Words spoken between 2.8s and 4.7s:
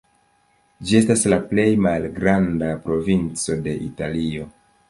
provinco de Italio.